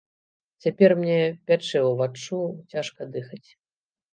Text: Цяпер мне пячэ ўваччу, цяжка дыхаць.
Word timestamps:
Цяпер 0.65 0.89
мне 1.01 1.17
пячэ 1.51 1.81
ўваччу, 1.91 2.41
цяжка 2.73 3.01
дыхаць. 3.19 3.45